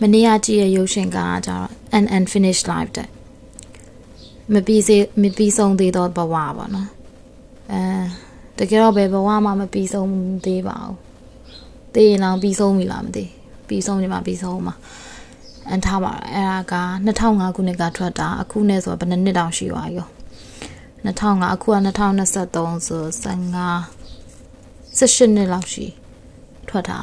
[0.00, 1.66] မနေ့ကကြည့်ရရုပ်ရှင်ကကြတော့
[1.98, 3.08] an unfinished life တဲ့
[4.54, 6.88] မပြီးစေမပြီးဆုံးသေးတော့ဘဝပါနော်
[7.72, 7.82] အဲ
[8.58, 10.08] တကယ်တော့ဘယ်ဘဝမှမပြီးဆုံး
[10.44, 10.96] သေးပါဘူး
[11.94, 13.24] သိရင်တော့ပြီးဆုံးပြီလားမသိ
[13.68, 14.74] ပြီးဆုံးနေမှာပြီးဆုံးမှာ
[15.68, 16.74] အန်ထားပါအဲ့ဒါက
[17.06, 20.08] 2005ခုနှစ်ကထွက်တာအခုနဲ့ဆိုဘယ်နှစ်တောင်ရှိသွားရော
[21.06, 23.34] 2005အခုက2023ဆို15
[24.98, 25.86] 18နှစ်လောက်ရှိ
[26.68, 26.98] ထွက်တာ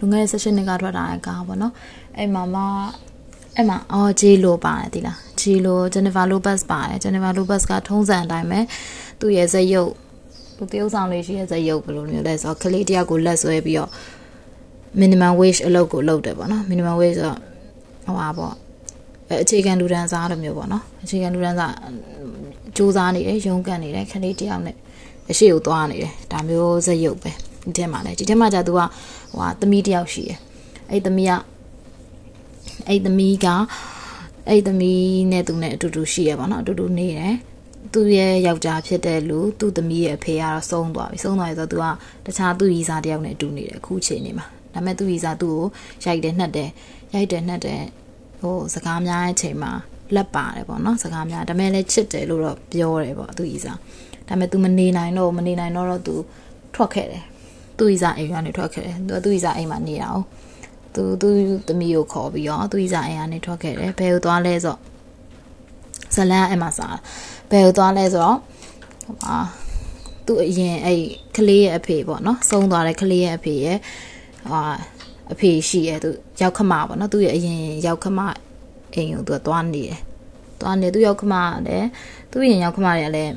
[0.00, 1.72] လူငယ်18နှစ်ကထွက်တာကပေါ့နော်
[2.18, 2.56] အဲ့မှာမ
[3.56, 8.60] အဲ့မှာအော်ဂျီလိုပါတယ်ဒီလားဂျီလိုဂျန်နီဖာလိုဘတ်ပါတယ်ဂျန်နီဖာလိုဘတ်ကထုံးစံအတိုင်းပဲ
[9.20, 9.92] သူ့ရဲ့ဇက်ရုပ်
[10.56, 13.90] သူတရုပ်ဆောင်လေးရှိရဲ့ဇက်ရုပ်ဘယ်လိုမျိုးလဲဆိုတော့ကလေးတယောက်ကိုလက်ဆွဲပြီးတော့
[15.00, 17.38] minimum wage အလုပ်ကိုလုပ်တယ်ပေါ့နော် minimum wage ဆိုတော့
[18.06, 18.54] ဟိုပါပေါ့
[19.42, 21.74] အခြေခံလူဒန်းစားလိုမျိုးပေါ့နော်အခြေခံလူဒန်းစား
[22.76, 24.76] စူးစမ်းနေတယ်ရုန်းကန်နေတယ်ခလေးတယောက်နဲ့
[25.30, 27.32] အရှိကိုသွားနေတယ်ဒါမျိုးဇက်ရုပ်ပဲ
[27.62, 30.38] ဒီထဲမှာလဲဒီထဲမှာကြာသူကဟိုဟာသမီးတယောက်ရှိတယ်
[30.90, 31.32] အဲ့သမီးက
[32.88, 33.46] အဲ့သမီးက
[34.48, 37.34] အဲ့သမီးနဲ့သူနဲ့အတူတူရှိရပါတော့အတူတူနေတယ်
[37.92, 41.84] သူ့ရဲ့ယောက်ျားဖြစ်တဲ့လူသူ့သမီးရဲ့အဖေကတော့ဆုံးသွားပြီဆုံးသွားရဆိုသူက
[42.26, 45.64] တခြားသူ့ရီစာတယောက်နဲ့အတူနေတယ်အခုချိန်နေမှာဒါပေမဲ့သူ့ရီစာသူ့ကို
[46.04, 46.70] ရိုက်တယ်နှက်တယ်
[47.14, 47.82] ရိုက်တယ်နှက်တယ်
[48.40, 49.72] ဟိုစကားများတဲ့အချိန်မှာ
[50.14, 53.72] လက်ပါတယ်ပေါ့နော်စကားများဒါပေမဲ့လည်းချစ်တယ်လို့တော့ပြောတယ်ပေါ့သူ့ရီစာ
[54.28, 56.14] ဒါပေမဲ့ तू မနေနိုင်တော့မနေနိုင်တော့တော့ तू
[56.74, 57.24] ထွက်ခဲ့တယ်
[57.80, 60.16] သူ့ဤစားအိမ်ကနေထွက်ခဲ့တယ်သူသူ့ဤစားအိမ်မှာနေတာ哦
[60.94, 61.28] သူသူ
[61.68, 64.78] သမီးကိုခေါ်ပြီးတော့သူ့ဤစားအိမ်ကနေထွက်ခဲ့တယ်ဘယ်ကိုသွားလဲဆိုတော့
[66.14, 66.96] ဇလန်အဲ့မှာစား
[67.50, 68.38] ဘယ်ကိုသွားလဲဆိုတော့
[69.04, 69.36] ဟိုမှာ
[70.26, 71.00] သူ့အရင်အဲ့
[71.36, 73.78] ကလေးရဲ့အဖေပေါ့နော်ဆုံးသွားတဲ့ကလေးရဲ့အဖေရဲ့
[74.50, 74.60] ဟာ
[75.32, 76.10] အဖေရှိရဲ့သူ
[76.42, 78.20] ရောက်ခမပေါ့နော်သူ့ရဲ့အရင်ရောက်ခမ
[78.94, 80.00] အိမ်ကိုသူကသွားနေတယ်
[80.60, 81.34] သွားနေသူရောက်ခမ
[81.66, 81.86] လည်း
[82.32, 83.32] သူ့ရင်ရောက်ခမတွေကလည်း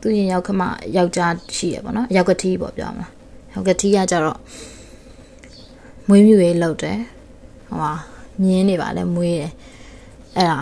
[0.00, 0.62] သူရင်ရောက်ခမ
[0.96, 3.06] ယောက်ျားရှိရပေါ့နော်ယောက်ကတိပေါ့ပြောမှာ
[3.56, 4.38] ယောက်ကတိကကြတော့
[6.08, 6.98] မွေးမြူရေးလုပ်တယ်
[7.68, 7.92] ဟိုဟာ
[8.42, 9.52] မြင်းနေပါလဲမွေးတယ်
[10.36, 10.58] အဲ့ဒါ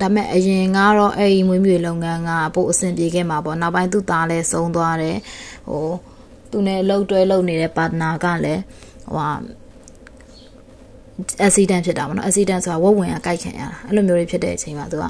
[0.00, 5.18] ဒါမဲ့အရင်ကတော့အဲ့ဒီမွေးမြူရေးလုပ်ငန်းကပို့အဆင်ပြေခဲ့မှာပေါ့နောက်ပိုင်းသူ့သားလည်းဆုံးသွားတယ်
[5.68, 5.88] ဟို
[6.50, 8.62] သူနဲ့လှုပ်တွဲလှုပ်နေတဲ့ပါတနာကလည်း
[9.06, 9.30] ဟိုဟာ
[11.46, 15.04] accident ဖြစ်တာပေါ့နော် accident ဆိုတာဝက်ဝင်ကကြိုက်ခံရတာအဲ့လိုမျိုးတွေဖြစ်တဲ့အချိန်မှာသူက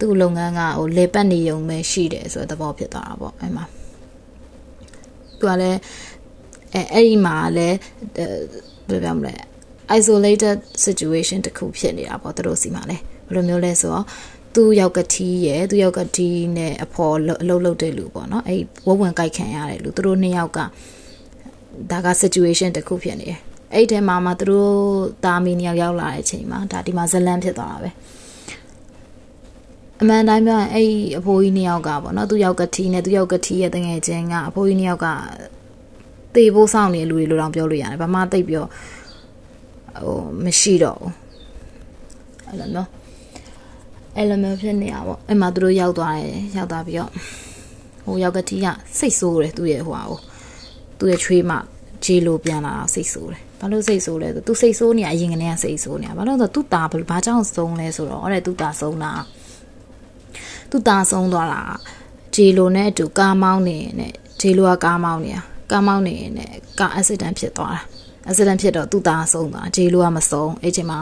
[0.00, 3.64] သူ့လုပ်ငန်းကဟိုလေပတ်နေုံပဲရှိတယ်ဆိုတဲ့သဘောဖြစ်သွားတာပေါ့အဲ့မှာ
[5.38, 5.78] သူကလည်း
[6.74, 7.76] အဲအဲ့ဒီမှာလည်း
[8.16, 8.30] ဘယ်
[8.90, 9.34] လိုပြောမလဲ
[9.98, 14.06] isolated situation တခုဖြစ်နေတာပေါ့သူတို့စီမှာလည်းဘယ်လိုမျိုးလဲဆိုတော့
[14.54, 20.58] သူ့ယောက်ကတိရဲ့သူ့ယောက်ကတိနဲ့အဖော်အလုပ်လုပ်တဲ့လူပေါ့နော်အဲ့ဝဝင်ကြိုက်ခံရတယ်လူသူတို့နှစ်ယောက်က
[21.90, 23.40] ဒါက situation တခုဖြစ်နေတယ်
[23.74, 24.74] အဲ့ဒီထဲမှာမှသူတို့
[25.24, 27.90] တာမီနှစ်ယောက်ရောက်လာတဲ့အချိန်မှာဒါဒီမှာဇလန်ဖြစ်သွားတာပဲ
[30.00, 35.08] အမှန်တိုင်းပြောရင်အဲ့အဖိုးကြီးနှစ်ယောက်ကပေါ့နော်သူယောက်ကတိနဲ့သူယောက်ကတိရဲ့တငယ်ချင်းကအဖိုးကြီးနှစ်ယောက်က
[36.35, 38.65] တေဖို့စောင့်နေလူတွေလိုတော့ပြောလို့ရတယ်ဘာမှသိပ်ပြော
[40.03, 41.13] ဟိုမရှိတော့ဘူး
[42.47, 42.89] အဲ့လိုနော်
[44.17, 47.11] အဲ့လိုမျိုးဖြစ်နေတာပေါ့အဲ့မှာသူတို့ရောက်သွားတယ်ရောက်သွားပြီးတော့
[48.05, 48.67] ဟိုယောက်ကတိက
[48.99, 50.19] စိတ်ဆိုးတယ်သူ့ရဲ့ဟိုဟာကို
[50.99, 51.51] သူ့ရဲ့ချွေးမ
[52.03, 59.11] ဂျီလိုပြန်လာစိတ်ဆိုးတယ်ဘာလို့စိတ်ဆိုးလဲဆိုသူစိတ်ဆိုးနေအရင်ကနေကစိတ်ဆိုးနေတာဘာလို့လဲဆိုသူ့ตาဘာကြောင့်ဆုံးလဲဆိုတော့အဲ့သူ့ตาဆုံးတာ
[60.69, 61.61] သူ့ตาဆုံးသွားတာ
[62.35, 67.80] ဂျီလိုနဲ့အတူကားမောင်းနေနဲ့ဂျီလိုကကားမောင်းနေတာ ကားမောင်းနေနဲ့ကားအက်ဆီဒန့်ဖြစ်သွားတာ
[68.26, 70.98] အက်ဆီဒန့်ဖြစ်တော့သူ့သားဆုံးသွားဂျေလိုကမဆုံးအဲ့ချိန်မှာ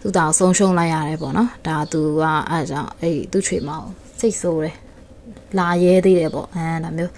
[0.00, 3.88] သူ့သားဆုံးရှုံးလိုက်ရတယ်ပေါ့နော်ဒါသူကအဲ့ကြောင့်အဲ့သူ့ချွေမောင်း
[4.20, 4.76] စိတ်ဆိုးတယ်
[5.58, 7.12] လာရဲသေးတယ်ပေါ့အဲဒါမျိုး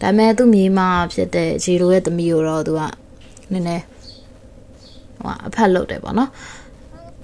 [0.00, 0.80] ဒါပေမဲ့သူ့မိမ
[1.12, 2.80] ဖြစ်တဲ့ဂျေလိုရဲ့သမီးကိုတော့သူက
[3.52, 3.84] နည်းနည်း
[5.22, 6.30] ဟိုအဖက်လုပ်တယ်ပေါ့နော်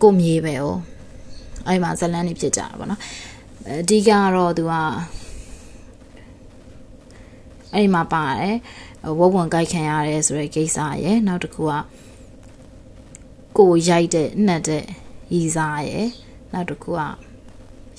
[0.02, 0.66] ကိုမြေပဲ哦
[1.66, 3.00] အဲ့မှာဇလန်းနေဖြစ်ကြတာပေါ့နော်
[3.68, 4.72] အဓိကကတော့သူက
[7.74, 8.56] အဲ့မှာပါတယ်
[9.18, 11.72] ဝဝဝင်ကြိုက်ခံရတယ်ဆိုတဲ့ကိစ္စရယ်နောက်တစ်ခုက
[13.58, 14.84] ကိုရိုက်တဲ့နှက်တဲ့
[15.34, 16.08] ရီစားရယ်
[16.52, 17.00] နောက်တစ်ခုက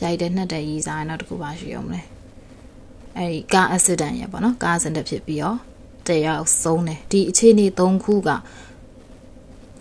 [0.02, 2.02] ရိုက်တဲ့နှက်တဲ့ရီစားရယ်နောက်တစ်ခုပါရှိအောင်လဲ
[3.18, 5.58] အဲ့ဒီကားအက်ဆီဒန့်ရယ်ပေါ့နော်ကားအက်ဆီဒန့်ဖြစ်ပြီးတော့
[6.08, 8.30] တယောက်ဆုံးတယ်ဒီအခြေအနေ၃ခုက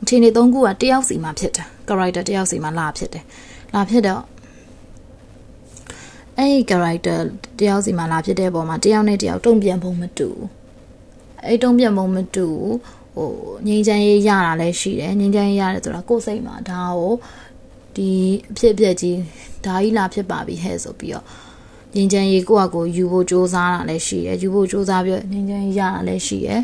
[0.02, 3.24] အခြေအနေ၃ခုကတယောက်စီမှာဖြစ်တယ် character တယောက်စီမှာလာဖြစ်တယ်
[3.74, 4.22] လာဖြစ်တော့
[6.37, 7.19] အဲ့ဒီ character
[7.59, 10.29] တယောက်စီမှာလာဖြစ်တဲ့ပုံမှာတယောက်နဲ့တယောက်တုံ့ပြန်ပုံမတူ
[11.45, 12.47] အဲ့တုံ့ပြန်ပုံမတူ
[13.15, 13.29] ဟို
[13.67, 17.13] ငြိမ်းချမ်းရေးရတာလည်းရှိတယ်ငြိမ်းချမ်းရေးရတယ်ဆိုတာကိုယ်စိတ်မှာဒါကို
[17.95, 18.09] ဒီ
[18.51, 19.17] အဖြစ်အပျက်ကြီး
[19.65, 21.25] ဒါကြီးလာဖြစ်ပါပြီဟဲ့ဆိုပြီးတော့
[21.95, 26.61] ငြိမ်းချမ်းရေးကိုယ့်အကိုယူဖို့စ조사တာလည်းရှိတယ်ယူဖို့စ조사ပြီးငြိမ်းချမ်းရေးရတာလည်းရှိတယ်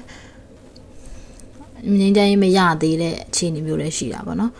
[2.00, 4.52] ငြိမ်းချမ်းရေးမရသေးတဲ့အခြေအနေမျိုးလည်းရှိတာပေါ့နော်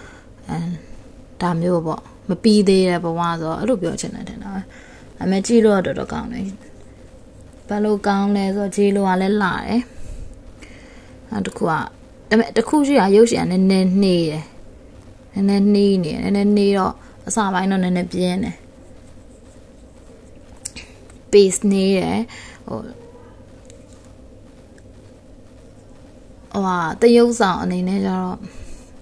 [0.50, 0.58] အဲ
[1.42, 4.62] ဒါမျိုးပေါ့မပြီးသေးတဲ့ဘဝဆိုတော့အဲ့လိုပြောချင်တယ်ထင်တာပဲ
[5.23, 6.47] အမေကြည့်လို့တော့တော်တော်ကောင်းတယ်
[7.69, 9.81] ဘာလို့ကောင်းလဲဆိုတော့ဂျေလိုကလည်းလာတယ်
[11.31, 11.79] နောက်တစ်ခုကဒါ
[12.29, 14.45] ပေမဲ့တစ်ခုရှိတာရုပ်ရှင်ကနည်းနည်းနှေးတယ်
[15.35, 16.95] နည်းနည်းနှီးနေနည်းနည်းနှီးတော့
[17.29, 18.57] အစာပိုင်းတော့နည်းနည်းပြင်းတယ်
[21.33, 22.21] base နေတယ်
[22.67, 22.79] ဟို
[26.53, 28.39] ဟိုဟာတရုပ်ဆောင်အနေနဲ့ကျတော့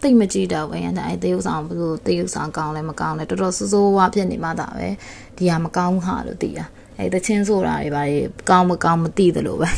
[0.03, 4.89] တိတ်မကြည့်တော့ဘူးအဲ့ဒါအဲ့တရုပ်ဆောင်ဘယ်လိုတရုပ်ဆောင်ကောင်းလဲမကောင်းလဲတော်တော်စိုးစိုးဝါဖြစ်နေမှသာပဲ
[5.37, 6.65] ဒီဟာမကောင်းဟာလို့သိတာ
[6.99, 8.19] အဲ့တချင်းဆိုတာတွေဘာတွေ
[8.51, 9.69] ကောင်းမကောင်းမသိသလိုပဲ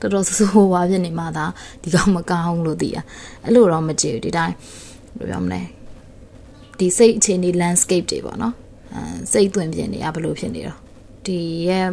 [0.00, 1.44] တော်တော်စိုးစိုးဝါဖြစ်နေမှသာ
[1.82, 3.02] ဒီကောင်မကောင်းလို့သိတာ
[3.44, 4.54] အဲ့လိုတော့မကြည့်ဘူးဒီတိုင်း
[5.18, 5.60] ဘယ်လိုပြောမလဲ
[6.78, 8.54] ဒီစိတ်အခြေအနေ landscape တွေပေါ့နော်
[8.94, 9.02] အဲ
[9.32, 10.78] စိတ်သွင်းပြင်တွေကဘယ်လိုဖြစ်နေတော့
[11.26, 11.38] ဒီ
[11.68, 11.86] ရဲ့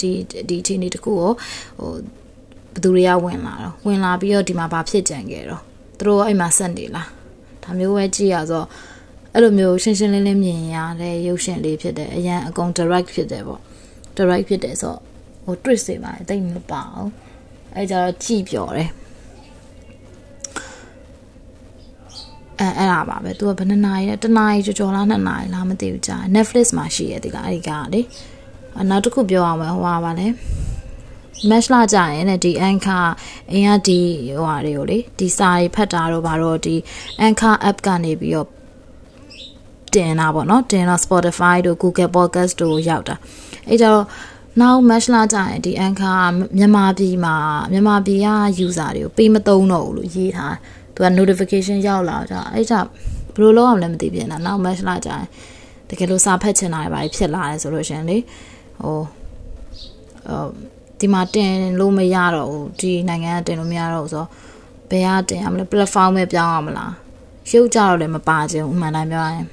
[0.00, 0.10] ဒီ
[0.48, 1.30] ဒီအခြေအနေတခုကို
[1.78, 1.92] ဟို
[2.74, 5.62] ဘသူတွေကဝင်လာတော့ဝင်လာပြီးတော့ဒီမှာဘာဖြစ်ကြံခဲ့တော့
[6.02, 7.08] သူတို့အဲ့မှာဆက်နေလား
[7.62, 8.64] ဒါမျိုးပဲကြည့်ရဆို
[9.34, 13.60] အဲ့လိုမျိုးရှင်းရှင်းလင်းလင်းမြင်ရတဲ့ရုပ်ရှင်လေးဖြစ်တယ်အရန်အကုန် direct ဖြစ်တယ်ပေါ့
[14.16, 14.94] direct ဖြစ်တယ်ဆို
[15.44, 17.10] ဟို twist တွေပါတိတ်မပါအောင်
[17.74, 18.90] အဲ့ကြတော့ကြည်ပြော်တယ်
[22.60, 28.00] အဲအဲ့ဒါပါပဲသူကဘယ်နှစ်နာရီလဲတနာရီကြော်ကြော်လားနှစ်နာရီလားမသိဘူးကြာ Netflix မှာရှိရတဲ့ကအဲ့ဒီကလေ
[28.90, 30.26] နောက်တစ်ခုပြောအောင်မယ်ဟိုပါပါလဲ
[31.50, 33.06] match လာကြရင်တဲ့ဒီ anchor
[33.52, 36.74] အင်ကဒီဟိုဟာတွေကိုလေဒီစာတွေဖတ်တာတော့ဘာတော့ဒီ
[37.26, 38.48] anchor app ကနေပြီးတော့
[39.94, 43.14] တင်တာပေါ့နော်တင်တော့ Spotify တို့ Google Podcast တို့ရောက်တာ
[43.68, 44.04] အဲကြတော့
[44.60, 46.18] နောက် match လာကြရင်ဒီ anchor
[46.58, 47.36] မြန်မာပြည်မှာ
[47.72, 48.28] မြန်မာပြည်က
[48.66, 50.56] user တွေကိုပေးမသုံးတော့ဘူးလို့ရေးထား
[50.94, 52.74] သူက notification ရောက်လာကြအဲကြ
[53.36, 55.24] ဘယ်လိုလုပ်အောင်လဲမသိပြန်တာနောက် match လာကြရင်
[55.88, 58.16] တကယ်လို့စာဖတ်ချင်တာတွေဖြစ်လာတယ်ဆိုလို့ရှင်လေ
[58.82, 58.98] ဟို
[60.28, 60.48] ဟို
[61.02, 64.28] ဒီမှာတင်လို့မရတော့ဘူးဒီနိုင်ငံကတင်လို့မရတော့ဘူးဆိုတော့
[64.90, 66.92] ဘယ်ကတင်ရမလဲ platform ပဲပြောင်းရမလား
[67.50, 69.46] ရုပ်ကြတော့လည်းမပါခြင်းဥမှန်တိုင်းပြောရင်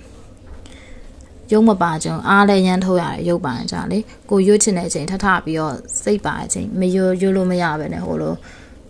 [1.52, 4.00] ရုပ်မပါခြင်းအားလည်းရမ်းထုတ်ရတယ်ရုပ်ပါကြလေ
[4.30, 8.34] ကိုရွတ်ချင်တဲ့အချိန်ထထပြီးတော့စိတ်ပါတဲ့အချိန်မရွရွလို့မရပဲနဲ့ဟိုလို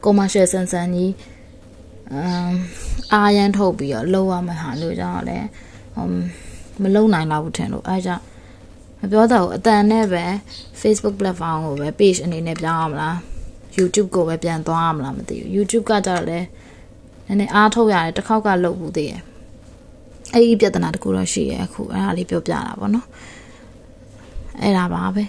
[0.03, 1.11] commercial ဆန်ဆန်ကြီး
[2.13, 2.51] အမ်
[3.13, 5.47] အားရမ်းထုတ်ပြီးတော့လောက်ရမှဟာလို့ကြောင့်လည်း
[6.81, 8.23] မလုံနိုင်တော့ဘူးထင်လို့အဲကြောင့်
[8.99, 10.25] မပြောတော့ဘူးအတန်နဲ့ပဲ
[10.81, 13.15] Facebook platform ကိုပဲ page အနေနဲ့ပြောင်းအောင်မလား
[13.77, 16.39] YouTube ကိုပဲပြန်သွားအောင်မလားမသိဘူး YouTube ကကြတော့လေ
[17.27, 19.21] နည်းနည်းအားထုတ်ရတယ်တစ်ခေါက်ကလုပ်ဘူးသေးရဲ့
[20.33, 23.07] အဲ့ဒီပြဿနာတခုတော့ရှိရဲ့အခုအဲ့ဒါလေးပြောပြတာပေါ့နော်
[24.61, 25.23] အဲ့ဒါပါပဲ